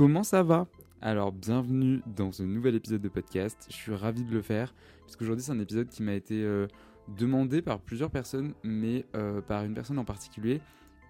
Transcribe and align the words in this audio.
Comment 0.00 0.22
ça 0.22 0.42
va? 0.42 0.66
Alors 1.02 1.30
bienvenue 1.30 2.00
dans 2.06 2.32
ce 2.32 2.42
nouvel 2.42 2.74
épisode 2.74 3.02
de 3.02 3.10
podcast, 3.10 3.66
je 3.68 3.74
suis 3.74 3.94
ravi 3.94 4.24
de 4.24 4.32
le 4.32 4.40
faire, 4.40 4.74
puisqu'aujourd'hui 5.02 5.44
c'est 5.44 5.52
un 5.52 5.60
épisode 5.60 5.90
qui 5.90 6.02
m'a 6.02 6.14
été 6.14 6.42
euh, 6.42 6.68
demandé 7.18 7.60
par 7.60 7.80
plusieurs 7.80 8.10
personnes, 8.10 8.54
mais 8.64 9.04
euh, 9.14 9.42
par 9.42 9.62
une 9.62 9.74
personne 9.74 9.98
en 9.98 10.06
particulier, 10.06 10.62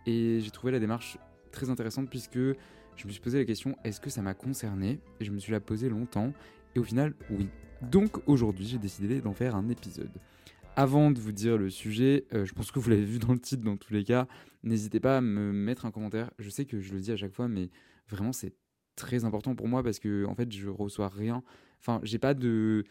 et 0.06 0.40
j'ai 0.40 0.50
trouvé 0.50 0.72
la 0.72 0.80
démarche 0.80 1.18
très 1.52 1.70
intéressante 1.70 2.10
puisque 2.10 2.40
je 2.40 3.06
me 3.06 3.12
suis 3.12 3.20
posé 3.20 3.38
la 3.38 3.44
question 3.44 3.76
est-ce 3.84 4.00
que 4.00 4.10
ça 4.10 4.22
m'a 4.22 4.34
concerné? 4.34 4.98
Et 5.20 5.24
je 5.24 5.30
me 5.30 5.38
suis 5.38 5.52
la 5.52 5.60
posé 5.60 5.88
longtemps, 5.88 6.32
et 6.74 6.80
au 6.80 6.82
final 6.82 7.14
oui. 7.30 7.48
Donc 7.82 8.26
aujourd'hui 8.26 8.66
j'ai 8.66 8.78
décidé 8.78 9.20
d'en 9.20 9.34
faire 9.34 9.54
un 9.54 9.68
épisode. 9.68 10.10
Avant 10.74 11.12
de 11.12 11.20
vous 11.20 11.30
dire 11.30 11.58
le 11.58 11.70
sujet, 11.70 12.24
euh, 12.34 12.44
je 12.44 12.52
pense 12.54 12.72
que 12.72 12.80
vous 12.80 12.90
l'avez 12.90 13.04
vu 13.04 13.20
dans 13.20 13.34
le 13.34 13.38
titre 13.38 13.62
dans 13.62 13.76
tous 13.76 13.94
les 13.94 14.02
cas, 14.02 14.26
n'hésitez 14.64 14.98
pas 14.98 15.18
à 15.18 15.20
me 15.20 15.52
mettre 15.52 15.86
un 15.86 15.92
commentaire. 15.92 16.32
Je 16.40 16.50
sais 16.50 16.64
que 16.64 16.80
je 16.80 16.92
le 16.92 16.98
dis 16.98 17.12
à 17.12 17.16
chaque 17.16 17.32
fois, 17.32 17.46
mais 17.46 17.70
vraiment 18.08 18.32
c'est 18.32 18.52
très 19.00 19.24
important 19.24 19.54
pour 19.54 19.68
moi 19.68 19.82
parce 19.82 19.98
que 19.98 20.24
en 20.26 20.34
fait 20.34 20.52
je 20.52 20.68
reçois 20.68 21.08
rien. 21.08 21.42
Enfin, 21.80 22.00
j'ai 22.02 22.18
pas 22.18 22.34
de 22.34 22.84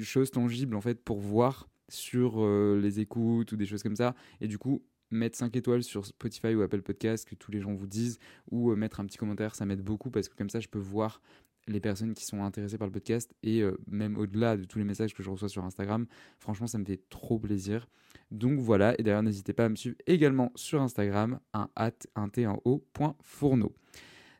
choses 0.00 0.30
tangibles 0.30 0.76
en 0.76 0.80
fait 0.80 1.02
pour 1.02 1.18
voir 1.18 1.68
sur 1.88 2.42
euh, 2.42 2.78
les 2.80 3.00
écoutes 3.00 3.52
ou 3.52 3.56
des 3.56 3.66
choses 3.66 3.82
comme 3.82 3.96
ça. 3.96 4.14
Et 4.40 4.48
du 4.48 4.58
coup, 4.58 4.82
mettre 5.10 5.36
5 5.36 5.54
étoiles 5.56 5.82
sur 5.82 6.06
Spotify 6.06 6.54
ou 6.54 6.62
Apple 6.62 6.82
Podcast 6.82 7.28
que 7.28 7.34
tous 7.34 7.50
les 7.50 7.60
gens 7.60 7.74
vous 7.74 7.86
disent 7.86 8.18
ou 8.50 8.70
euh, 8.70 8.76
mettre 8.76 9.00
un 9.00 9.06
petit 9.06 9.18
commentaire, 9.18 9.54
ça 9.54 9.64
m'aide 9.66 9.82
beaucoup 9.82 10.10
parce 10.10 10.28
que 10.28 10.36
comme 10.36 10.50
ça 10.50 10.60
je 10.60 10.68
peux 10.68 10.78
voir 10.78 11.20
les 11.66 11.80
personnes 11.80 12.12
qui 12.14 12.24
sont 12.26 12.42
intéressées 12.42 12.76
par 12.78 12.86
le 12.86 12.92
podcast 12.92 13.34
et 13.42 13.62
euh, 13.62 13.78
même 13.86 14.18
au-delà 14.18 14.56
de 14.56 14.64
tous 14.64 14.78
les 14.78 14.84
messages 14.84 15.14
que 15.14 15.22
je 15.22 15.30
reçois 15.30 15.48
sur 15.48 15.64
Instagram. 15.64 16.06
Franchement, 16.38 16.66
ça 16.66 16.78
me 16.78 16.84
fait 16.84 17.00
trop 17.08 17.38
plaisir. 17.38 17.88
Donc 18.30 18.58
voilà, 18.58 18.98
et 18.98 19.02
d'ailleurs, 19.02 19.22
n'hésitez 19.22 19.52
pas 19.52 19.66
à 19.66 19.68
me 19.68 19.76
suivre 19.76 19.96
également 20.06 20.52
sur 20.54 20.82
Instagram, 20.82 21.40
un 21.52 21.68
at, 21.76 21.92
un 22.14 22.28
t, 22.28 22.44
un 22.44 22.58
o, 22.64 22.84
point 22.92 23.16
fourneau. 23.22 23.74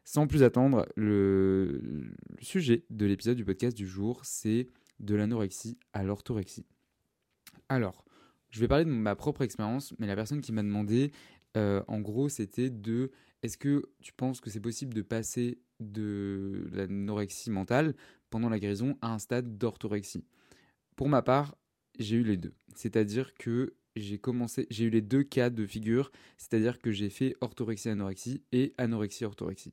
Sans 0.05 0.27
plus 0.27 0.43
attendre, 0.43 0.87
le, 0.97 2.13
sujet 2.41 2.85
de 2.91 3.07
l'épisode 3.07 3.37
du 3.37 3.45
podcast 3.45 3.75
du 3.75 3.87
jour, 3.87 4.21
c'est 4.23 4.69
de 5.01 5.15
l'anorexie 5.15 5.79
à 5.95 6.03
l'orthorexie. 6.03 6.67
Alors, 7.71 8.05
je 8.51 8.61
vais 8.61 8.69
parler 8.69 8.85
de 8.85 8.91
ma 8.91 9.17
propre 9.17 9.43
expérience, 9.43 9.95
mais 9.99 10.07
la 10.07 10.15
personne 10.15 10.43
qui 10.43 10.53
m'a 10.53 10.63
demandé, 10.63 11.11
euh, 11.57 11.83
en 11.89 12.01
gros, 12.01 12.29
c'était 12.29 12.69
de 12.69 13.11
est-ce 13.43 13.57
que 13.57 13.83
tu 14.03 14.13
penses 14.13 14.41
que 14.41 14.51
c'est 14.51 14.61
possible 14.61 14.93
de 14.93 15.03
passer 15.03 15.59
de 15.81 16.69
l'anorexie 16.73 17.51
mentale 17.51 17.95
pendant 18.29 18.51
la 18.51 18.59
guérison 18.59 18.99
à 19.01 19.13
un 19.13 19.19
stade 19.19 19.57
d'orthorexie? 19.57 20.25
Pour 20.97 21.09
ma 21.09 21.23
part, 21.23 21.57
j'ai 21.99 22.17
eu 22.17 22.25
les 22.25 22.37
deux. 22.37 22.53
C'est-à-dire 22.75 23.35
que 23.35 23.75
j'ai 23.97 24.19
commencé, 24.19 24.67
j'ai 24.71 24.85
eu 24.85 24.91
les 24.91 25.03
deux 25.03 25.23
cas 25.23 25.51
de 25.51 25.67
figure, 25.67 26.11
c'est-à-dire 26.37 26.79
que 26.79 26.91
j'ai 26.91 27.11
fait 27.11 27.37
orthorexie-anorexie 27.41 28.43
et 28.53 28.75
anorexie-orthorexie. 28.77 29.73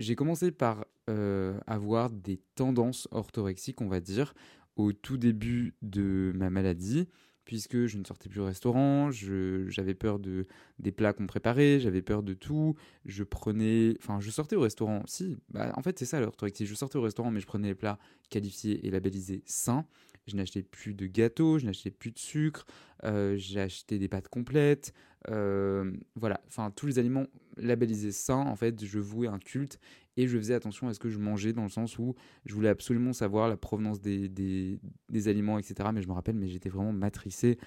J'ai 0.00 0.16
commencé 0.16 0.50
par 0.50 0.86
euh, 1.10 1.60
avoir 1.66 2.08
des 2.10 2.40
tendances 2.54 3.06
orthorexiques, 3.10 3.82
on 3.82 3.88
va 3.88 4.00
dire, 4.00 4.32
au 4.76 4.92
tout 4.92 5.18
début 5.18 5.74
de 5.82 6.32
ma 6.34 6.48
maladie 6.48 7.06
puisque 7.44 7.86
je 7.86 7.98
ne 7.98 8.04
sortais 8.04 8.28
plus 8.28 8.38
au 8.40 8.44
restaurant, 8.44 9.10
j'avais 9.10 9.94
peur 9.94 10.20
de, 10.20 10.46
des 10.78 10.92
plats 10.92 11.12
qu'on 11.12 11.26
préparait, 11.26 11.80
j'avais 11.80 12.00
peur 12.00 12.22
de 12.22 12.32
tout, 12.32 12.76
je 13.06 13.24
prenais... 13.24 13.96
Enfin, 13.98 14.20
je 14.20 14.30
sortais 14.30 14.54
au 14.54 14.60
restaurant, 14.60 15.02
si, 15.06 15.36
bah, 15.48 15.72
en 15.76 15.82
fait 15.82 15.98
c'est 15.98 16.04
ça 16.04 16.20
l'orthorexie, 16.20 16.64
je 16.64 16.74
sortais 16.76 16.96
au 16.96 17.02
restaurant 17.02 17.32
mais 17.32 17.40
je 17.40 17.46
prenais 17.46 17.66
les 17.66 17.74
plats 17.74 17.98
qualifiés 18.28 18.86
et 18.86 18.90
labellisés 18.90 19.42
sains, 19.46 19.84
je 20.28 20.36
n'achetais 20.36 20.62
plus 20.62 20.94
de 20.94 21.06
gâteaux, 21.06 21.58
je 21.58 21.66
n'achetais 21.66 21.90
plus 21.90 22.12
de 22.12 22.20
sucre, 22.20 22.66
euh, 23.04 23.36
j'ai 23.36 23.60
acheté 23.60 23.98
des 23.98 24.08
pâtes 24.08 24.28
complètes, 24.28 24.92
euh, 25.28 25.92
voilà, 26.14 26.40
enfin 26.46 26.70
tous 26.70 26.86
les 26.86 26.98
aliments 26.98 27.26
labellisés 27.56 28.12
sains, 28.12 28.46
en 28.46 28.56
fait, 28.56 28.84
je 28.84 28.98
vouais 28.98 29.28
un 29.28 29.38
culte 29.38 29.78
et 30.16 30.26
je 30.26 30.36
faisais 30.38 30.54
attention 30.54 30.88
à 30.88 30.94
ce 30.94 30.98
que 30.98 31.10
je 31.10 31.18
mangeais 31.18 31.52
dans 31.52 31.62
le 31.62 31.68
sens 31.68 31.98
où 31.98 32.14
je 32.46 32.54
voulais 32.54 32.68
absolument 32.68 33.12
savoir 33.12 33.48
la 33.48 33.56
provenance 33.56 34.00
des, 34.00 34.28
des, 34.28 34.78
des 35.08 35.28
aliments, 35.28 35.58
etc. 35.58 35.90
Mais 35.92 36.02
je 36.02 36.08
me 36.08 36.12
rappelle, 36.12 36.36
mais 36.36 36.48
j'étais 36.48 36.68
vraiment 36.68 36.92
matricé, 36.92 37.58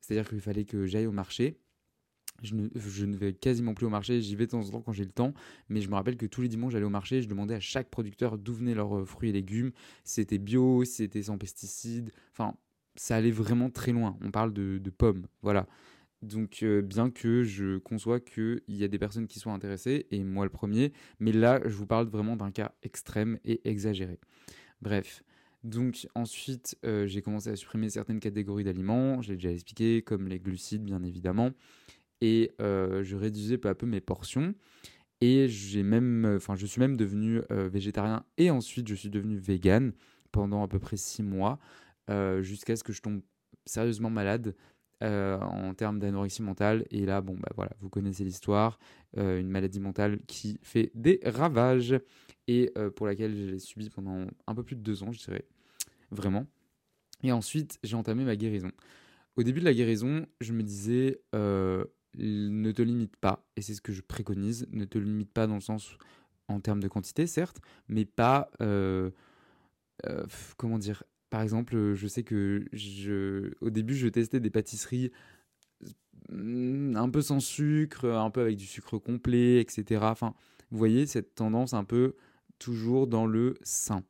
c'est-à-dire 0.00 0.28
qu'il 0.28 0.40
fallait 0.40 0.64
que 0.64 0.86
j'aille 0.86 1.06
au 1.06 1.12
marché. 1.12 1.58
Je 2.42 2.54
ne, 2.54 2.68
je 2.76 3.04
ne, 3.04 3.16
vais 3.16 3.32
quasiment 3.32 3.74
plus 3.74 3.86
au 3.86 3.90
marché, 3.90 4.20
j'y 4.20 4.36
vais 4.36 4.46
de 4.46 4.52
temps 4.52 4.60
en 4.60 4.70
temps 4.70 4.80
quand 4.80 4.92
j'ai 4.92 5.04
le 5.04 5.10
temps, 5.10 5.34
mais 5.68 5.80
je 5.80 5.88
me 5.88 5.94
rappelle 5.94 6.16
que 6.16 6.26
tous 6.26 6.40
les 6.40 6.48
dimanches 6.48 6.72
j'allais 6.72 6.84
au 6.84 6.90
marché, 6.90 7.20
je 7.20 7.28
demandais 7.28 7.54
à 7.54 7.60
chaque 7.60 7.90
producteur 7.90 8.38
d'où 8.38 8.54
venaient 8.54 8.76
leurs 8.76 9.08
fruits 9.08 9.30
et 9.30 9.32
légumes, 9.32 9.72
c'était 10.04 10.38
bio, 10.38 10.84
c'était 10.84 11.24
sans 11.24 11.36
pesticides, 11.36 12.12
enfin 12.30 12.54
ça 12.98 13.16
allait 13.16 13.30
vraiment 13.30 13.70
très 13.70 13.92
loin, 13.92 14.16
on 14.22 14.30
parle 14.30 14.52
de, 14.52 14.90
pommes, 14.90 15.26
voilà. 15.42 15.66
Donc 16.20 16.64
euh, 16.64 16.82
bien 16.82 17.10
que 17.10 17.44
je 17.44 17.78
conçois 17.78 18.18
qu'il 18.18 18.60
y 18.68 18.82
a 18.82 18.88
des 18.88 18.98
personnes 18.98 19.28
qui 19.28 19.38
sont 19.38 19.52
intéressées, 19.52 20.06
et 20.10 20.22
moi 20.24 20.44
le 20.44 20.50
premier, 20.50 20.92
mais 21.20 21.32
là 21.32 21.60
je 21.64 21.74
vous 21.74 21.86
parle 21.86 22.08
vraiment 22.08 22.36
d'un 22.36 22.50
cas 22.50 22.72
extrême 22.82 23.38
et 23.44 23.60
exagéré. 23.68 24.18
Bref, 24.82 25.22
donc 25.62 26.08
ensuite 26.14 26.76
euh, 26.84 27.06
j'ai 27.06 27.22
commencé 27.22 27.50
à 27.50 27.56
supprimer 27.56 27.88
certaines 27.88 28.20
catégories 28.20 28.64
d'aliments, 28.64 29.22
je 29.22 29.30
l'ai 29.30 29.36
déjà 29.36 29.52
expliqué, 29.52 30.02
comme 30.02 30.26
les 30.26 30.40
glucides 30.40 30.82
bien 30.82 31.04
évidemment, 31.04 31.50
et 32.20 32.50
euh, 32.60 33.04
je 33.04 33.16
réduisais 33.16 33.58
peu 33.58 33.68
à 33.68 33.74
peu 33.74 33.86
mes 33.86 34.00
portions. 34.00 34.54
Et 35.20 35.48
j'ai 35.48 35.82
même, 35.82 36.34
enfin, 36.36 36.54
je 36.54 36.64
suis 36.64 36.78
même 36.78 36.96
devenu 36.96 37.40
végétarien 37.50 38.24
et 38.36 38.52
ensuite 38.52 38.86
je 38.86 38.94
suis 38.94 39.10
devenu 39.10 39.36
vegan 39.36 39.92
pendant 40.30 40.62
à 40.62 40.68
peu 40.68 40.78
près 40.78 40.96
six 40.96 41.24
mois 41.24 41.58
jusqu'à 42.40 42.76
ce 42.76 42.82
que 42.82 42.92
je 42.92 43.02
tombe 43.02 43.20
sérieusement 43.66 44.10
malade 44.10 44.54
euh, 45.02 45.38
en 45.38 45.74
termes 45.74 45.98
d'anorexie 46.00 46.42
mentale. 46.42 46.84
Et 46.90 47.06
là, 47.06 47.20
bon, 47.20 47.34
bah 47.34 47.50
voilà, 47.54 47.70
vous 47.80 47.88
connaissez 47.88 48.24
l'histoire, 48.24 48.78
euh, 49.16 49.38
une 49.38 49.48
maladie 49.48 49.80
mentale 49.80 50.18
qui 50.26 50.58
fait 50.62 50.90
des 50.94 51.20
ravages 51.24 52.00
et 52.48 52.72
euh, 52.76 52.90
pour 52.90 53.06
laquelle 53.06 53.34
j'ai 53.36 53.58
subi 53.58 53.90
pendant 53.90 54.26
un 54.46 54.54
peu 54.54 54.64
plus 54.64 54.76
de 54.76 54.80
deux 54.80 55.02
ans, 55.02 55.12
je 55.12 55.18
dirais, 55.24 55.44
vraiment. 56.10 56.46
Et 57.22 57.30
ensuite, 57.30 57.78
j'ai 57.84 57.96
entamé 57.96 58.24
ma 58.24 58.36
guérison. 58.36 58.70
Au 59.36 59.42
début 59.44 59.60
de 59.60 59.64
la 59.64 59.74
guérison, 59.74 60.26
je 60.40 60.52
me 60.52 60.62
disais, 60.62 61.20
euh, 61.34 61.84
ne 62.16 62.72
te 62.72 62.82
limite 62.82 63.16
pas, 63.16 63.46
et 63.56 63.62
c'est 63.62 63.74
ce 63.74 63.80
que 63.80 63.92
je 63.92 64.02
préconise, 64.02 64.66
ne 64.72 64.84
te 64.84 64.98
limite 64.98 65.32
pas 65.32 65.46
dans 65.46 65.54
le 65.54 65.60
sens 65.60 65.96
en 66.48 66.60
termes 66.60 66.80
de 66.80 66.88
quantité, 66.88 67.26
certes, 67.26 67.60
mais 67.86 68.04
pas, 68.04 68.50
euh, 68.62 69.10
euh, 70.06 70.24
comment 70.56 70.78
dire, 70.78 71.04
par 71.30 71.42
exemple, 71.42 71.94
je 71.94 72.06
sais 72.06 72.22
que 72.22 72.64
je, 72.72 73.52
au 73.60 73.70
début, 73.70 73.94
je 73.94 74.08
testais 74.08 74.40
des 74.40 74.50
pâtisseries 74.50 75.10
mm, 76.30 76.96
un 76.96 77.08
peu 77.10 77.22
sans 77.22 77.40
sucre, 77.40 78.06
un 78.06 78.30
peu 78.30 78.40
avec 78.40 78.56
du 78.56 78.66
sucre 78.66 78.98
complet, 78.98 79.60
etc. 79.60 80.00
Enfin, 80.04 80.34
vous 80.70 80.78
voyez 80.78 81.06
cette 81.06 81.34
tendance 81.34 81.74
un 81.74 81.84
peu 81.84 82.14
toujours 82.58 83.06
dans 83.06 83.26
le 83.26 83.54
sain. 83.62 84.02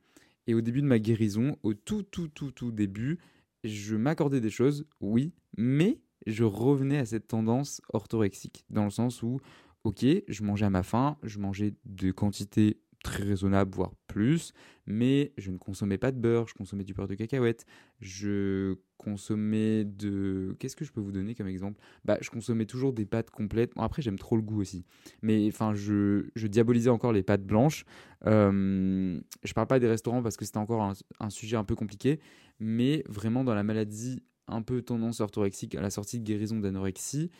Et 0.46 0.54
au 0.54 0.60
début 0.60 0.80
de 0.80 0.86
ma 0.86 0.98
guérison, 0.98 1.56
au 1.62 1.74
tout, 1.74 2.02
tout, 2.02 2.28
tout, 2.28 2.50
tout 2.50 2.72
début, 2.72 3.18
je 3.64 3.96
m'accordais 3.96 4.40
des 4.40 4.50
choses, 4.50 4.86
oui, 5.00 5.32
mais 5.56 6.00
je 6.26 6.44
revenais 6.44 6.98
à 6.98 7.06
cette 7.06 7.28
tendance 7.28 7.82
orthorexique, 7.92 8.64
dans 8.70 8.84
le 8.84 8.90
sens 8.90 9.22
où, 9.22 9.40
ok, 9.84 10.04
je 10.26 10.42
mangeais 10.42 10.66
à 10.66 10.70
ma 10.70 10.82
faim, 10.82 11.18
je 11.22 11.38
mangeais 11.38 11.74
de 11.84 12.10
quantités 12.12 12.80
très 13.02 13.22
raisonnables, 13.22 13.74
voire 13.74 13.92
plus, 14.06 14.52
mais 14.86 15.32
je 15.38 15.50
ne 15.50 15.58
consommais 15.58 15.98
pas 15.98 16.10
de 16.10 16.18
beurre, 16.18 16.48
je 16.48 16.54
consommais 16.54 16.84
du 16.84 16.94
beurre 16.94 17.08
de 17.08 17.14
cacahuète, 17.14 17.64
je 18.00 18.76
consommais 18.96 19.84
de... 19.84 20.56
Qu'est-ce 20.58 20.74
que 20.74 20.84
je 20.84 20.92
peux 20.92 21.00
vous 21.00 21.12
donner 21.12 21.34
comme 21.34 21.46
exemple? 21.46 21.80
Bah, 22.04 22.18
je 22.20 22.30
consommais 22.30 22.66
toujours 22.66 22.92
des 22.92 23.06
pâtes 23.06 23.30
complètes. 23.30 23.72
Bon, 23.76 23.82
après, 23.82 24.02
j'aime 24.02 24.18
trop 24.18 24.36
le 24.36 24.42
goût 24.42 24.60
aussi, 24.60 24.84
mais 25.22 25.46
enfin, 25.48 25.74
je, 25.74 26.26
diabolisais 26.36 26.90
encore 26.90 27.12
les 27.12 27.22
pâtes 27.22 27.44
blanches. 27.44 27.84
Euh, 28.26 29.20
je 29.44 29.52
parle 29.52 29.68
pas 29.68 29.78
des 29.78 29.88
restaurants 29.88 30.22
parce 30.22 30.36
que 30.36 30.44
c'était 30.44 30.58
encore 30.58 30.92
un, 31.20 31.30
sujet 31.30 31.56
un 31.56 31.64
peu 31.64 31.76
compliqué, 31.76 32.18
mais 32.58 33.04
vraiment 33.08 33.44
dans 33.44 33.54
la 33.54 33.62
maladie 33.62 34.22
un 34.48 34.62
peu 34.62 34.82
tendance 34.82 35.20
orthorexique 35.20 35.74
à 35.74 35.80
la 35.80 35.90
sortie 35.90 36.18
de 36.18 36.24
guérison 36.24 36.58
d'anorexie, 36.58 37.30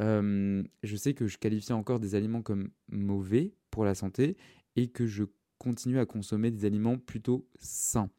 je 0.00 0.96
sais 0.96 1.14
que 1.14 1.26
je 1.26 1.38
qualifiais 1.38 1.74
encore 1.74 2.00
des 2.00 2.14
aliments 2.14 2.42
comme 2.42 2.68
mauvais 2.88 3.54
pour 3.70 3.84
la 3.84 3.94
santé 3.94 4.36
et 4.76 4.88
que 4.88 5.06
je 5.06 5.24
continue 5.58 5.98
à 5.98 6.06
consommer 6.06 6.50
des 6.50 6.64
aliments 6.64 6.98
plutôt 6.98 7.48
sains. 7.58 8.10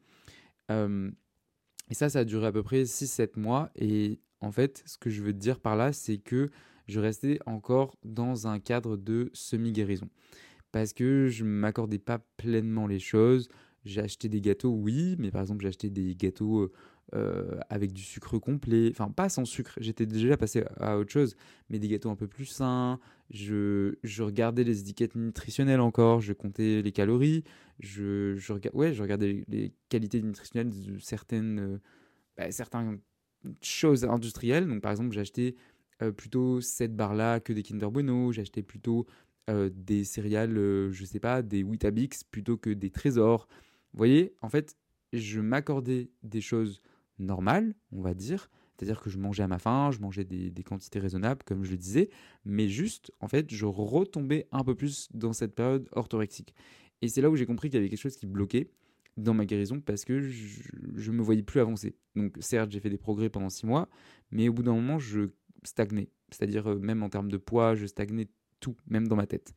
Euh, 0.70 1.10
et 1.90 1.94
ça, 1.94 2.08
ça 2.08 2.20
a 2.20 2.24
duré 2.24 2.46
à 2.46 2.52
peu 2.52 2.62
près 2.62 2.82
6-7 2.82 3.38
mois. 3.38 3.70
Et 3.76 4.20
en 4.40 4.52
fait, 4.52 4.82
ce 4.86 4.98
que 4.98 5.10
je 5.10 5.22
veux 5.22 5.32
dire 5.32 5.60
par 5.60 5.76
là, 5.76 5.92
c'est 5.92 6.18
que 6.18 6.50
je 6.86 7.00
restais 7.00 7.38
encore 7.46 7.96
dans 8.04 8.46
un 8.46 8.58
cadre 8.58 8.96
de 8.96 9.30
semi-guérison. 9.32 10.08
Parce 10.72 10.92
que 10.92 11.28
je 11.28 11.44
ne 11.44 11.48
m'accordais 11.48 11.98
pas 11.98 12.18
pleinement 12.36 12.86
les 12.86 12.98
choses. 12.98 13.48
J'ai 13.84 14.00
acheté 14.00 14.28
des 14.28 14.40
gâteaux, 14.40 14.70
oui, 14.70 15.16
mais 15.18 15.30
par 15.30 15.42
exemple, 15.42 15.62
j'ai 15.62 15.68
acheté 15.68 15.88
des 15.88 16.14
gâteaux 16.14 16.70
euh, 17.14 17.58
avec 17.70 17.94
du 17.94 18.02
sucre 18.02 18.36
complet, 18.36 18.88
enfin 18.90 19.10
pas 19.10 19.30
sans 19.30 19.46
sucre, 19.46 19.72
j'étais 19.80 20.04
déjà 20.04 20.36
passé 20.36 20.64
à 20.78 20.98
autre 20.98 21.10
chose, 21.10 21.36
mais 21.70 21.78
des 21.78 21.88
gâteaux 21.88 22.10
un 22.10 22.16
peu 22.16 22.26
plus 22.26 22.44
sains, 22.44 23.00
je, 23.30 23.94
regardais 24.20 24.62
les 24.62 24.80
étiquettes 24.80 25.14
nutritionnelles 25.14 25.80
encore, 25.80 26.20
je 26.20 26.34
comptais 26.34 26.82
les 26.82 26.92
calories, 26.92 27.44
je, 27.80 28.36
regardais 28.52 29.42
les, 29.48 29.72
qualités 29.88 30.20
nutritionnelles 30.20 30.68
de 30.68 30.98
certaines, 30.98 31.58
euh, 31.58 31.78
bah, 32.36 32.50
certaines 32.50 33.00
choses 33.62 34.04
industrielles, 34.04 34.68
donc 34.68 34.82
par 34.82 34.90
exemple 34.90 35.18
acheté 35.18 35.56
euh, 36.02 36.12
plutôt 36.12 36.60
cette 36.60 36.94
barre 36.94 37.14
là 37.14 37.40
que 37.40 37.54
des 37.54 37.62
Kinder 37.62 37.90
Bueno, 37.90 38.30
acheté 38.38 38.62
plutôt 38.62 39.06
des 39.72 40.04
céréales, 40.04 40.90
je 40.90 41.04
sais 41.06 41.20
pas, 41.20 41.40
des 41.40 41.62
Weetabix 41.62 42.22
plutôt 42.30 42.58
que 42.58 42.68
des 42.68 42.90
Trésors. 42.90 43.48
Vous 43.94 43.96
voyez, 43.96 44.34
en 44.42 44.50
fait, 44.50 44.76
je 45.14 45.40
m'accordais 45.40 46.10
des 46.22 46.42
choses 46.42 46.82
normal, 47.18 47.74
on 47.92 48.00
va 48.00 48.14
dire. 48.14 48.50
C'est-à-dire 48.76 49.00
que 49.00 49.10
je 49.10 49.18
mangeais 49.18 49.42
à 49.42 49.48
ma 49.48 49.58
faim, 49.58 49.90
je 49.90 49.98
mangeais 49.98 50.24
des, 50.24 50.62
quantités 50.62 51.00
raisonnables, 51.00 51.42
comme 51.44 51.64
je 51.64 51.70
le 51.72 51.76
disais, 51.76 52.10
mais 52.44 52.68
juste, 52.68 53.10
en 53.20 53.26
fait, 53.26 53.52
je 53.52 53.66
retombais 53.66 54.46
un 54.52 54.62
peu 54.62 54.76
plus 54.76 55.08
dans 55.12 55.32
cette 55.32 55.54
période 55.54 55.88
orthorexique. 55.92 56.54
Et 57.02 57.08
c'est 57.08 57.20
là 57.20 57.28
où 57.28 57.36
j'ai 57.36 57.46
compris 57.46 57.70
qu'il 57.70 57.78
y 57.78 57.80
avait 57.80 57.88
quelque 57.88 58.00
chose 58.00 58.16
qui 58.16 58.26
bloquait 58.26 58.70
dans 59.16 59.34
ma 59.34 59.46
guérison 59.46 59.80
parce 59.80 60.04
que 60.04 60.20
je 60.20 61.10
ne 61.10 61.16
me 61.16 61.22
voyais 61.22 61.42
plus 61.42 61.60
avancer. 61.60 61.96
Donc 62.14 62.36
certes, 62.40 62.70
j'ai 62.70 62.78
fait 62.78 62.90
des 62.90 62.98
progrès 62.98 63.28
pendant 63.30 63.50
six 63.50 63.66
mois, 63.66 63.88
mais 64.30 64.48
au 64.48 64.52
bout 64.52 64.62
d'un 64.62 64.74
moment, 64.74 65.00
je 65.00 65.30
stagnais. 65.64 66.08
C'est-à-dire, 66.30 66.70
euh, 66.70 66.78
même 66.78 67.02
en 67.02 67.08
termes 67.08 67.30
de 67.30 67.36
poids, 67.36 67.74
je 67.74 67.86
stagnais 67.86 68.28
tout, 68.60 68.76
même 68.86 69.08
dans 69.08 69.16
ma 69.16 69.26
tête. 69.26 69.54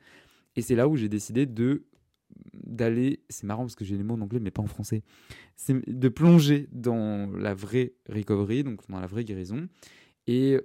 Et 0.56 0.62
c'est 0.62 0.76
là 0.76 0.88
où 0.88 0.96
j'ai 0.96 1.10
décidé 1.10 1.46
de 1.46 1.86
d'aller, 2.54 3.22
c'est 3.30 3.46
marrant 3.46 3.64
parce 3.64 3.76
que 3.76 3.86
j'ai 3.86 3.98
les 3.98 4.04
mots 4.04 4.16
en 4.16 4.22
anglais 4.22 4.40
mais 4.40 4.52
pas 4.52 4.62
en 4.62 4.68
français, 4.68 5.04
c'est 5.56 5.74
de 5.90 6.10
plonger 6.10 6.68
dans 6.72 7.30
la 7.32 7.54
vraie 7.54 7.94
recovery, 8.10 8.64
donc 8.64 8.82
dans 8.90 9.00
la 9.00 9.08
vraie 9.08 9.24
guérison. 9.24 9.68
Et 10.28 10.60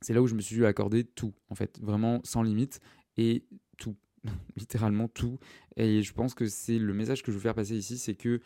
c'est 0.00 0.14
là 0.14 0.22
où 0.22 0.26
je 0.26 0.34
me 0.34 0.40
suis 0.40 0.64
accordé 0.64 1.04
tout, 1.04 1.32
en 1.48 1.54
fait, 1.54 1.78
vraiment 1.80 2.20
sans 2.24 2.42
limite, 2.42 2.80
et 3.16 3.44
tout, 3.76 3.96
littéralement 4.56 5.08
tout. 5.08 5.38
Et 5.76 6.02
je 6.02 6.12
pense 6.12 6.34
que 6.34 6.46
c'est 6.46 6.78
le 6.78 6.94
message 6.94 7.22
que 7.22 7.30
je 7.30 7.36
veux 7.36 7.42
faire 7.42 7.54
passer 7.54 7.76
ici, 7.76 7.98
c'est 7.98 8.14
que 8.14 8.40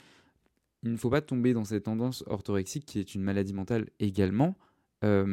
il 0.83 0.93
ne 0.93 0.97
faut 0.99 1.11
pas 1.11 1.23
tomber 1.23 1.55
dans 1.55 1.65
cette 1.65 1.85
tendance 1.85 2.25
orthorexique 2.27 2.85
qui 2.85 2.99
est 2.99 3.15
une 3.15 3.23
maladie 3.23 3.55
mentale 3.55 3.89
également, 4.01 4.55
euh, 5.05 5.25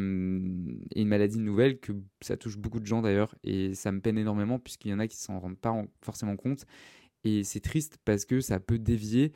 et 0.93 1.01
une 1.01 1.07
maladie 1.07 1.39
nouvelle 1.39 1.79
que 1.79 1.93
ça 2.21 2.37
touche 2.37 2.57
beaucoup 2.57 2.79
de 2.79 2.85
gens 2.85 3.01
d'ailleurs 3.01 3.35
et 3.43 3.73
ça 3.73 3.91
me 3.91 4.01
peine 4.01 4.17
énormément 4.17 4.59
puisqu'il 4.59 4.91
y 4.91 4.93
en 4.93 4.99
a 4.99 5.07
qui 5.07 5.17
s'en 5.17 5.39
rendent 5.39 5.57
pas 5.57 5.73
forcément 6.01 6.35
compte 6.35 6.65
et 7.23 7.43
c'est 7.43 7.59
triste 7.59 7.97
parce 8.05 8.25
que 8.25 8.41
ça 8.41 8.59
peut 8.59 8.79
dévier 8.79 9.31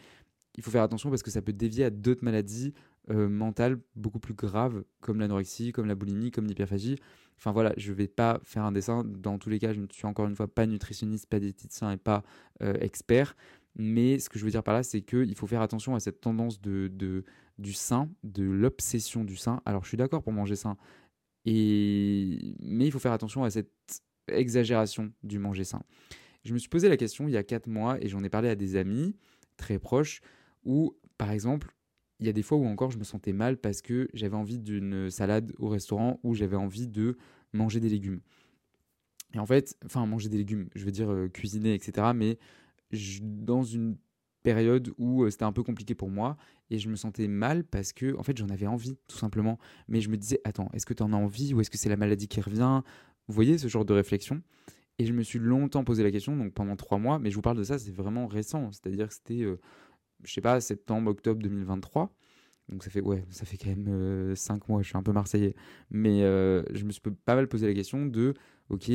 il 0.58 0.64
faut 0.64 0.72
faire 0.72 0.84
attention 0.84 1.10
parce 1.10 1.24
que 1.24 1.32
ça 1.32 1.42
peut 1.42 1.54
dévier 1.54 1.86
à 1.86 1.90
d'autres 1.90 2.24
maladies 2.24 2.74
euh, 3.12 3.30
mentales 3.30 3.78
beaucoup 3.96 4.20
plus 4.20 4.34
graves 4.34 4.84
comme 5.02 5.20
l'anorexie, 5.20 5.72
comme 5.72 5.86
la 5.86 5.96
boulimie, 5.96 6.32
comme 6.32 6.48
l'hyperphagie. 6.48 6.98
Enfin 7.38 7.52
voilà, 7.52 7.74
je 7.78 7.94
vais 7.94 8.08
pas 8.08 8.40
faire 8.44 8.64
un 8.64 8.72
dessin. 8.72 9.04
Dans 9.06 9.38
tous 9.38 9.50
les 9.50 9.60
cas, 9.60 9.74
je 9.74 9.80
ne 9.80 9.88
suis 9.92 10.08
encore 10.08 10.28
une 10.28 10.36
fois 10.36 10.48
pas 10.48 10.66
nutritionniste, 10.66 11.28
pas 11.28 11.40
diététicien 11.40 11.92
et 11.92 11.98
pas 11.98 12.24
euh, 12.64 12.74
expert. 12.80 13.36
Mais 13.78 14.20
ce 14.20 14.30
que 14.30 14.40
je 14.40 14.46
veux 14.46 14.52
dire 14.52 14.64
par 14.64 14.74
là, 14.74 14.84
c'est 14.84 15.02
qu'il 15.02 15.36
faut 15.36 15.48
faire 15.48 15.62
attention 15.62 15.96
à 15.96 16.00
cette 16.00 16.22
tendance 16.22 16.62
de, 16.62 16.88
de, 16.88 17.26
du 17.58 17.74
sein, 17.74 18.10
de 18.24 18.44
l'obsession 18.44 19.24
du 19.24 19.36
sein. 19.36 19.62
Alors 19.66 19.84
je 19.84 19.90
suis 19.90 19.98
d'accord 19.98 20.24
pour 20.24 20.34
manger 20.34 20.56
sain, 20.56 20.78
et... 21.46 22.56
mais 22.60 22.86
il 22.86 22.92
faut 22.92 23.00
faire 23.00 23.12
attention 23.12 23.44
à 23.44 23.50
cette 23.50 24.04
exagération 24.28 25.12
du 25.24 25.40
manger 25.40 25.64
sain. 25.64 25.84
Je 26.44 26.54
me 26.54 26.60
suis 26.60 26.70
posé 26.70 26.90
la 26.90 26.98
question 26.98 27.28
il 27.28 27.32
y 27.32 27.38
a 27.38 27.44
4 27.44 27.68
mois 27.68 27.98
et 28.04 28.08
j'en 28.08 28.24
ai 28.24 28.30
parlé 28.30 28.50
à 28.50 28.56
des 28.56 28.76
amis 28.76 29.16
très 29.58 29.80
proches 29.80 30.22
où, 30.64 30.96
par 31.18 31.32
exemple, 31.32 31.76
il 32.20 32.28
y 32.28 32.30
a 32.30 32.34
des 32.34 32.44
fois 32.44 32.58
où 32.58 32.66
encore 32.66 32.92
je 32.92 32.98
me 32.98 33.04
sentais 33.04 33.34
mal 33.34 33.58
parce 33.58 33.82
que 33.82 34.10
j'avais 34.14 34.36
envie 34.36 34.60
d'une 34.60 35.10
salade 35.10 35.54
au 35.58 35.68
restaurant 35.68 36.20
ou 36.24 36.34
j'avais 36.34 36.56
envie 36.56 36.88
de 36.88 37.18
manger 37.54 37.80
des 37.80 37.90
légumes. 37.90 38.22
Et 39.34 39.40
en 39.40 39.46
fait, 39.46 39.78
enfin 39.86 40.06
manger 40.06 40.30
des 40.30 40.38
légumes, 40.38 40.70
je 40.76 40.86
veux 40.86 40.92
dire 40.92 41.12
euh, 41.12 41.28
cuisiner, 41.28 41.74
etc. 41.74 42.12
Mais 42.16 42.38
dans 43.22 43.64
une 43.64 43.98
période 44.46 44.94
où 44.98 45.24
euh, 45.24 45.30
c'était 45.30 45.44
un 45.44 45.52
peu 45.52 45.64
compliqué 45.64 45.96
pour 45.96 46.10
moi 46.10 46.38
et 46.70 46.78
je 46.78 46.88
me 46.88 46.96
sentais 46.96 47.28
mal 47.28 47.64
parce 47.64 47.92
que 47.92 48.16
en 48.18 48.24
fait 48.24 48.38
j'en 48.38 48.50
avais 48.50 48.68
envie 48.68 48.98
tout 49.08 49.18
simplement. 49.18 49.58
Mais 49.88 50.02
je 50.02 50.10
me 50.10 50.18
disais 50.18 50.40
attends 50.44 50.70
est-ce 50.74 50.86
que 50.86 50.94
tu 50.94 51.04
en 51.04 51.12
as 51.12 51.18
envie 51.18 51.54
ou 51.54 51.62
est-ce 51.62 51.70
que 51.70 51.78
c'est 51.78 51.90
la 51.90 51.98
maladie 51.98 52.28
qui 52.28 52.40
revient? 52.40 52.82
Vous 53.28 53.34
voyez 53.34 53.58
ce 53.58 53.68
genre 53.68 53.86
de 53.86 53.94
réflexion. 53.94 54.42
Et 55.00 55.06
je 55.06 55.12
me 55.12 55.24
suis 55.24 55.40
longtemps 55.40 55.84
posé 55.84 56.04
la 56.04 56.12
question 56.12 56.38
donc 56.38 56.54
pendant 56.54 56.76
trois 56.78 57.00
mois 57.00 57.20
mais 57.20 57.30
je 57.32 57.36
vous 57.36 57.42
parle 57.42 57.58
de 57.58 57.64
ça 57.64 57.78
c'est 57.80 57.94
vraiment 57.94 58.28
récent. 58.28 58.72
C'est-à-dire 58.72 59.10
que 59.10 59.14
c'était 59.16 59.42
euh, 59.42 59.60
je 60.24 60.32
sais 60.32 60.42
pas 60.42 60.62
septembre 60.62 61.12
octobre 61.12 61.42
2023 61.42 62.16
donc 62.70 62.84
ça 62.84 62.90
fait 62.90 63.02
ouais, 63.02 63.24
ça 63.30 63.46
fait 63.46 63.58
quand 63.58 63.70
même 63.70 64.36
5 64.36 64.56
euh, 64.56 64.66
mois, 64.68 64.82
je 64.82 64.88
suis 64.88 64.98
un 64.98 65.04
peu 65.04 65.12
marseillais. 65.12 65.56
Mais 65.92 66.24
euh, 66.24 66.64
je 66.74 66.84
me 66.84 66.92
suis 66.92 67.02
pas 67.02 67.36
mal 67.36 67.48
posé 67.48 67.68
la 67.68 67.74
question 67.74 68.06
de 68.06 68.34
OK, 68.70 68.92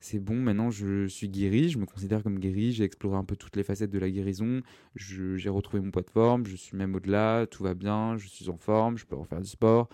c'est 0.00 0.18
bon, 0.18 0.36
maintenant 0.36 0.70
je 0.70 1.06
suis 1.06 1.30
guéri, 1.30 1.70
je 1.70 1.78
me 1.78 1.86
considère 1.86 2.22
comme 2.22 2.38
guéri, 2.38 2.72
j'ai 2.72 2.84
exploré 2.84 3.16
un 3.16 3.24
peu 3.24 3.36
toutes 3.36 3.56
les 3.56 3.62
facettes 3.62 3.90
de 3.90 3.98
la 3.98 4.10
guérison, 4.10 4.60
j'ai 4.96 5.48
retrouvé 5.48 5.82
mon 5.82 5.90
poids 5.90 6.02
de 6.02 6.10
forme, 6.10 6.44
je 6.46 6.56
suis 6.56 6.76
même 6.76 6.94
au-delà, 6.94 7.46
tout 7.50 7.62
va 7.62 7.72
bien, 7.72 8.18
je 8.18 8.28
suis 8.28 8.50
en 8.50 8.58
forme, 8.58 8.98
je 8.98 9.06
peux 9.06 9.16
refaire 9.16 9.40
du 9.40 9.48
sport. 9.48 9.88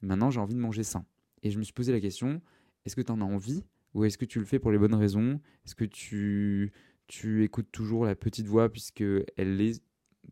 Maintenant, 0.00 0.30
j'ai 0.30 0.40
envie 0.40 0.54
de 0.54 0.58
manger 0.58 0.82
sain. 0.82 1.04
Et 1.44 1.50
je 1.52 1.58
me 1.58 1.62
suis 1.62 1.72
posé 1.72 1.92
la 1.92 2.00
question, 2.00 2.42
est-ce 2.84 2.96
que 2.96 3.02
tu 3.02 3.12
en 3.12 3.20
as 3.20 3.24
envie 3.24 3.62
ou 3.94 4.04
est-ce 4.04 4.18
que 4.18 4.24
tu 4.24 4.40
le 4.40 4.44
fais 4.44 4.58
pour 4.58 4.72
les 4.72 4.78
bonnes 4.78 4.94
raisons? 4.94 5.40
Est-ce 5.64 5.74
que 5.74 5.84
tu 5.84 6.72
tu 7.06 7.44
écoutes 7.44 7.70
toujours 7.70 8.04
la 8.04 8.14
petite 8.14 8.46
voix 8.46 8.70
puisque 8.70 9.04
elle 9.36 9.60
est 9.60 9.82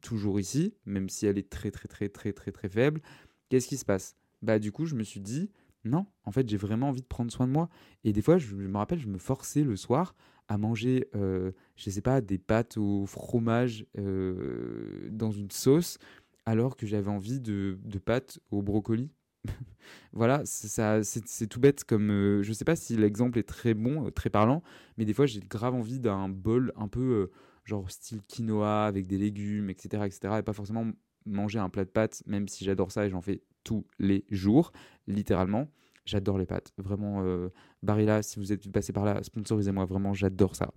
toujours 0.00 0.40
ici, 0.40 0.74
même 0.86 1.08
si 1.08 1.26
elle 1.26 1.38
est 1.38 1.50
très 1.50 1.70
très 1.70 1.88
très 1.88 2.08
très 2.08 2.32
très 2.32 2.50
très 2.50 2.68
faible? 2.68 3.00
Qu'est-ce 3.48 3.68
qui 3.68 3.76
se 3.76 3.84
passe? 3.84 4.16
Bah 4.42 4.58
du 4.58 4.72
coup, 4.72 4.86
je 4.86 4.94
me 4.96 5.04
suis 5.04 5.20
dit 5.20 5.50
non, 5.84 6.06
en 6.24 6.32
fait, 6.32 6.48
j'ai 6.48 6.56
vraiment 6.56 6.88
envie 6.88 7.00
de 7.00 7.06
prendre 7.06 7.32
soin 7.32 7.46
de 7.46 7.52
moi. 7.52 7.68
Et 8.04 8.12
des 8.12 8.22
fois, 8.22 8.38
je, 8.38 8.54
me 8.54 8.76
rappelle, 8.76 8.98
je 8.98 9.08
me 9.08 9.18
forçais 9.18 9.62
le 9.62 9.76
soir 9.76 10.14
à 10.48 10.58
manger, 10.58 11.08
euh, 11.14 11.52
je 11.76 11.90
sais 11.90 12.02
pas, 12.02 12.20
des 12.20 12.38
pâtes 12.38 12.76
au 12.76 13.06
fromage 13.06 13.86
euh, 13.98 15.08
dans 15.10 15.30
une 15.30 15.50
sauce, 15.50 15.98
alors 16.44 16.76
que 16.76 16.86
j'avais 16.86 17.10
envie 17.10 17.40
de, 17.40 17.78
pâtes 18.04 18.40
au 18.50 18.62
brocoli. 18.62 19.10
voilà, 20.12 20.42
c'est 20.44 21.46
tout 21.48 21.60
bête 21.60 21.84
comme. 21.84 22.10
Euh, 22.10 22.42
je 22.42 22.52
sais 22.52 22.66
pas 22.66 22.76
si 22.76 22.96
l'exemple 22.96 23.38
est 23.38 23.48
très 23.48 23.72
bon, 23.72 24.06
euh, 24.06 24.10
très 24.10 24.28
parlant, 24.28 24.62
mais 24.98 25.06
des 25.06 25.14
fois, 25.14 25.24
j'ai 25.24 25.40
grave 25.40 25.74
envie 25.74 25.98
d'un 25.98 26.28
bol 26.28 26.72
un 26.76 26.88
peu 26.88 27.30
genre 27.64 27.90
style 27.90 28.20
quinoa 28.26 28.84
avec 28.84 29.06
des 29.06 29.16
légumes, 29.16 29.70
etc., 29.70 30.02
etc. 30.04 30.34
Et 30.40 30.42
pas 30.42 30.52
forcément 30.52 30.84
manger 31.26 31.58
un 31.58 31.68
plat 31.68 31.84
de 31.84 31.90
pâtes, 31.90 32.22
même 32.26 32.48
si 32.48 32.64
j'adore 32.64 32.92
ça 32.92 33.06
et 33.06 33.10
j'en 33.10 33.20
fais 33.20 33.42
tous 33.64 33.86
les 33.98 34.24
jours, 34.30 34.72
littéralement. 35.06 35.68
J'adore 36.06 36.38
les 36.38 36.46
pâtes. 36.46 36.72
Vraiment, 36.78 37.22
euh, 37.22 37.50
Barilla, 37.82 38.22
si 38.22 38.38
vous 38.38 38.52
êtes 38.52 38.70
passé 38.72 38.92
par 38.92 39.04
là, 39.04 39.22
sponsorisez-moi. 39.22 39.84
Vraiment, 39.84 40.14
j'adore 40.14 40.56
ça. 40.56 40.72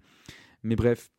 Mais 0.64 0.76
bref, 0.76 1.10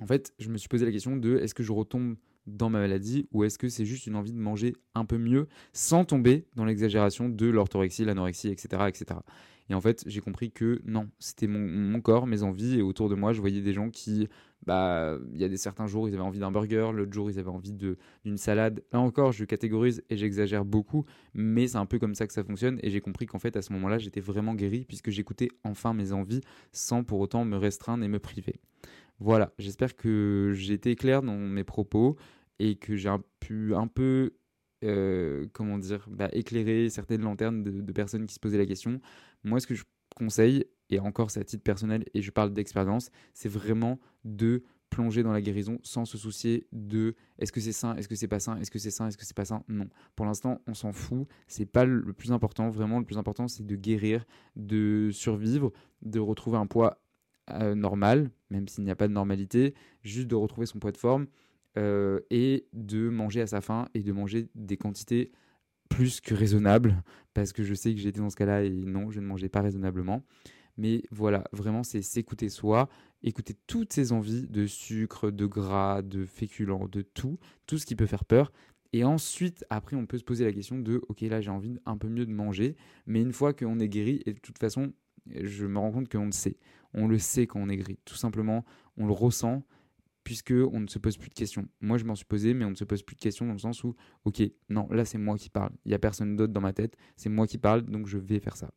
en 0.00 0.06
fait, 0.06 0.32
je 0.38 0.48
me 0.48 0.58
suis 0.58 0.68
posé 0.68 0.84
la 0.84 0.92
question 0.92 1.16
de 1.16 1.36
est-ce 1.38 1.54
que 1.54 1.62
je 1.62 1.72
retombe 1.72 2.16
dans 2.46 2.70
ma 2.70 2.78
maladie 2.78 3.28
ou 3.32 3.44
est-ce 3.44 3.58
que 3.58 3.68
c'est 3.68 3.84
juste 3.84 4.06
une 4.06 4.16
envie 4.16 4.32
de 4.32 4.38
manger 4.38 4.74
un 4.94 5.04
peu 5.04 5.18
mieux 5.18 5.48
sans 5.72 6.04
tomber 6.04 6.46
dans 6.54 6.64
l'exagération 6.64 7.28
de 7.28 7.46
l'orthorexie, 7.46 8.04
l'anorexie, 8.04 8.48
etc., 8.48 8.84
etc. 8.88 9.20
Et 9.68 9.74
en 9.74 9.80
fait, 9.80 10.04
j'ai 10.06 10.20
compris 10.20 10.50
que 10.50 10.80
non, 10.84 11.08
c'était 11.18 11.46
mon, 11.46 12.00
corps, 12.00 12.26
mes 12.26 12.42
envies, 12.42 12.78
et 12.78 12.82
autour 12.82 13.08
de 13.08 13.14
moi, 13.14 13.32
je 13.32 13.40
voyais 13.40 13.60
des 13.60 13.72
gens 13.72 13.90
qui, 13.90 14.28
bah, 14.64 15.18
il 15.32 15.40
y 15.40 15.44
a 15.44 15.48
des 15.48 15.56
certains 15.56 15.86
jours, 15.86 16.08
ils 16.08 16.14
avaient 16.14 16.22
envie 16.22 16.38
d'un 16.38 16.52
burger, 16.52 16.90
l'autre 16.92 17.12
jour, 17.12 17.30
ils 17.30 17.38
avaient 17.38 17.50
envie 17.50 17.72
d'une 17.72 18.36
salade. 18.36 18.82
Là 18.92 19.00
encore, 19.00 19.32
je 19.32 19.44
catégorise 19.44 20.02
et 20.08 20.16
j'exagère 20.16 20.64
beaucoup, 20.64 21.04
mais 21.34 21.66
c'est 21.66 21.78
un 21.78 21.86
peu 21.86 21.98
comme 21.98 22.14
ça 22.14 22.26
que 22.26 22.32
ça 22.32 22.44
fonctionne, 22.44 22.78
et 22.82 22.90
j'ai 22.90 23.00
compris 23.00 23.26
qu'en 23.26 23.38
fait, 23.38 23.56
à 23.56 23.62
ce 23.62 23.72
moment-là, 23.72 23.98
j'étais 23.98 24.20
vraiment 24.20 24.54
guéri, 24.54 24.84
puisque 24.86 25.10
j'écoutais 25.10 25.48
enfin 25.64 25.94
mes 25.94 26.12
envies, 26.12 26.42
sans 26.72 27.02
pour 27.02 27.20
autant 27.20 27.44
me 27.44 27.56
restreindre 27.56 28.04
et 28.04 28.08
me 28.08 28.20
priver. 28.20 28.60
Voilà, 29.18 29.52
j'espère 29.58 29.96
que 29.96 30.52
j'ai 30.54 30.74
été 30.74 30.94
clair 30.94 31.22
dans 31.22 31.36
mes 31.36 31.64
propos, 31.64 32.16
et 32.58 32.76
que 32.76 32.96
j'ai 32.96 33.14
pu 33.40 33.74
un 33.74 33.86
peu 33.86 34.32
euh, 34.84 35.46
comment 35.52 35.78
dire, 35.78 36.06
bah, 36.10 36.28
éclairer 36.32 36.90
certaines 36.90 37.22
lanternes 37.22 37.62
de, 37.62 37.92
personnes 37.92 38.26
qui 38.26 38.34
se 38.34 38.40
posaient 38.40 38.58
la 38.58 38.66
question. 38.66 39.00
Moi, 39.44 39.60
ce 39.60 39.66
que 39.66 39.74
je 39.74 39.84
conseille, 40.14 40.64
et 40.90 41.00
encore 41.00 41.30
c'est 41.30 41.40
à 41.40 41.44
titre 41.44 41.62
personnel, 41.62 42.04
et 42.14 42.22
je 42.22 42.30
parle 42.30 42.52
d'expérience, 42.52 43.10
c'est 43.34 43.48
vraiment 43.48 43.98
de 44.24 44.62
plonger 44.90 45.22
dans 45.22 45.32
la 45.32 45.40
guérison 45.40 45.78
sans 45.82 46.04
se 46.04 46.16
soucier 46.16 46.68
de 46.72 47.16
est-ce 47.38 47.52
que 47.52 47.60
c'est 47.60 47.72
sain, 47.72 47.96
est-ce 47.96 48.08
que 48.08 48.14
c'est 48.14 48.28
pas 48.28 48.38
sain, 48.38 48.56
est-ce 48.58 48.70
que 48.70 48.78
c'est 48.78 48.90
sain, 48.90 49.08
est-ce 49.08 49.16
que 49.16 49.24
c'est 49.24 49.36
pas 49.36 49.44
sain. 49.44 49.62
Non. 49.68 49.88
Pour 50.14 50.26
l'instant, 50.26 50.60
on 50.66 50.74
s'en 50.74 50.92
fout. 50.92 51.26
C'est 51.48 51.66
pas 51.66 51.84
le 51.84 52.12
plus 52.12 52.32
important. 52.32 52.70
Vraiment, 52.70 52.98
le 52.98 53.04
plus 53.04 53.18
important, 53.18 53.48
c'est 53.48 53.66
de 53.66 53.76
guérir, 53.76 54.24
de 54.54 55.10
survivre, 55.12 55.72
de 56.02 56.20
retrouver 56.20 56.58
un 56.58 56.66
poids 56.66 57.02
euh, 57.50 57.74
normal, 57.74 58.30
même 58.50 58.68
s'il 58.68 58.84
n'y 58.84 58.90
a 58.90 58.96
pas 58.96 59.08
de 59.08 59.12
normalité, 59.12 59.74
juste 60.02 60.28
de 60.28 60.34
retrouver 60.34 60.66
son 60.66 60.78
poids 60.78 60.92
de 60.92 60.96
forme 60.96 61.26
euh, 61.78 62.20
et 62.30 62.66
de 62.72 63.08
manger 63.08 63.40
à 63.40 63.46
sa 63.46 63.60
faim 63.60 63.88
et 63.94 64.02
de 64.02 64.12
manger 64.12 64.48
des 64.54 64.76
quantités 64.76 65.32
plus 65.88 66.20
que 66.20 66.34
raisonnables, 66.34 67.02
parce 67.34 67.52
que 67.52 67.62
je 67.62 67.74
sais 67.74 67.94
que 67.94 68.00
j'ai 68.00 68.08
été 68.08 68.20
dans 68.20 68.30
ce 68.30 68.36
cas-là 68.36 68.64
et 68.64 68.70
non, 68.70 69.10
je 69.10 69.20
ne 69.20 69.26
mangeais 69.26 69.48
pas 69.48 69.62
raisonnablement. 69.62 70.24
Mais 70.78 71.02
voilà, 71.10 71.44
vraiment, 71.52 71.82
c'est 71.82 72.02
s'écouter 72.02 72.48
soi, 72.48 72.88
écouter 73.22 73.54
toutes 73.66 73.92
ses 73.92 74.12
envies 74.12 74.46
de 74.46 74.66
sucre, 74.66 75.30
de 75.30 75.46
gras, 75.46 76.02
de 76.02 76.26
féculents, 76.26 76.88
de 76.88 77.02
tout, 77.02 77.38
tout 77.66 77.78
ce 77.78 77.86
qui 77.86 77.96
peut 77.96 78.06
faire 78.06 78.24
peur. 78.24 78.52
Et 78.92 79.04
ensuite, 79.04 79.64
après, 79.70 79.96
on 79.96 80.06
peut 80.06 80.18
se 80.18 80.24
poser 80.24 80.44
la 80.44 80.52
question 80.52 80.78
de, 80.78 81.02
ok, 81.08 81.22
là, 81.22 81.40
j'ai 81.40 81.50
envie 81.50 81.78
un 81.86 81.96
peu 81.96 82.08
mieux 82.08 82.26
de 82.26 82.32
manger. 82.32 82.76
Mais 83.06 83.20
une 83.20 83.32
fois 83.32 83.52
qu'on 83.52 83.78
est 83.78 83.88
guéri, 83.88 84.22
et 84.26 84.34
de 84.34 84.38
toute 84.38 84.58
façon, 84.58 84.92
je 85.28 85.66
me 85.66 85.78
rends 85.78 85.92
compte 85.92 86.10
qu'on 86.10 86.26
le 86.26 86.32
sait. 86.32 86.58
On 86.94 87.08
le 87.08 87.18
sait 87.18 87.46
quand 87.46 87.60
on 87.60 87.68
est 87.68 87.76
guéri. 87.76 87.98
Tout 88.04 88.14
simplement, 88.14 88.64
on 88.96 89.06
le 89.06 89.12
ressent 89.12 89.62
puisque 90.26 90.52
on 90.72 90.80
ne 90.80 90.88
se 90.88 90.98
pose 90.98 91.16
plus 91.18 91.28
de 91.28 91.34
questions. 91.34 91.68
Moi, 91.80 91.98
je 91.98 92.04
m'en 92.04 92.16
suis 92.16 92.24
posé, 92.24 92.52
mais 92.52 92.64
on 92.64 92.70
ne 92.70 92.74
se 92.74 92.82
pose 92.82 93.04
plus 93.04 93.14
de 93.14 93.20
questions 93.20 93.46
dans 93.46 93.52
le 93.52 93.60
sens 93.60 93.84
où, 93.84 93.94
ok, 94.24 94.42
non, 94.68 94.88
là 94.90 95.04
c'est 95.04 95.18
moi 95.18 95.36
qui 95.36 95.50
parle. 95.50 95.70
Il 95.84 95.90
n'y 95.90 95.94
a 95.94 96.00
personne 96.00 96.34
d'autre 96.34 96.52
dans 96.52 96.60
ma 96.60 96.72
tête. 96.72 96.96
C'est 97.14 97.28
moi 97.28 97.46
qui 97.46 97.58
parle, 97.58 97.82
donc 97.82 98.08
je 98.08 98.18
vais 98.18 98.40
faire 98.40 98.56
ça. 98.56 98.72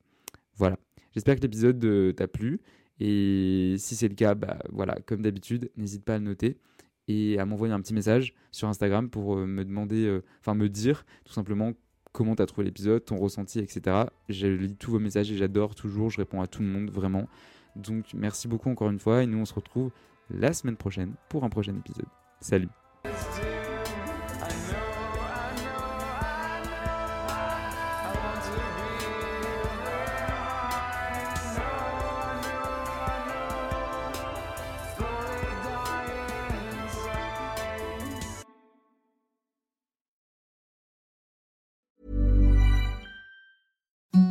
Voilà. 0.57 0.77
J'espère 1.11 1.37
que 1.37 1.41
l'épisode 1.41 1.83
euh, 1.83 2.13
t'a 2.13 2.27
plu. 2.27 2.61
Et 2.99 3.77
si 3.79 3.95
c'est 3.95 4.07
le 4.07 4.13
cas, 4.13 4.35
bah 4.35 4.59
voilà, 4.71 4.95
comme 5.07 5.23
d'habitude, 5.23 5.71
n'hésite 5.75 6.05
pas 6.05 6.15
à 6.15 6.17
le 6.19 6.25
noter 6.25 6.59
et 7.07 7.39
à 7.39 7.47
m'envoyer 7.47 7.73
un 7.73 7.81
petit 7.81 7.95
message 7.95 8.35
sur 8.51 8.67
Instagram 8.67 9.09
pour 9.09 9.35
euh, 9.35 9.47
me 9.47 9.65
demander, 9.65 10.05
euh, 10.05 10.23
enfin 10.41 10.53
me 10.53 10.69
dire 10.69 11.03
tout 11.25 11.33
simplement 11.33 11.73
comment 12.11 12.35
tu 12.35 12.43
as 12.43 12.45
trouvé 12.45 12.65
l'épisode, 12.65 13.03
ton 13.03 13.17
ressenti, 13.17 13.57
etc. 13.57 14.03
Je 14.27 14.45
lis 14.45 14.75
tous 14.75 14.91
vos 14.91 14.99
messages 14.99 15.31
et 15.31 15.35
j'adore 15.35 15.73
toujours, 15.73 16.11
je 16.11 16.17
réponds 16.17 16.41
à 16.41 16.45
tout 16.47 16.61
le 16.61 16.67
monde 16.67 16.91
vraiment. 16.91 17.27
Donc 17.75 18.13
merci 18.13 18.47
beaucoup 18.47 18.69
encore 18.69 18.91
une 18.91 18.99
fois 18.99 19.23
et 19.23 19.25
nous 19.25 19.39
on 19.39 19.45
se 19.45 19.55
retrouve 19.55 19.89
la 20.29 20.53
semaine 20.53 20.77
prochaine 20.77 21.13
pour 21.29 21.43
un 21.43 21.49
prochain 21.49 21.75
épisode. 21.75 22.07
Salut 22.39 22.69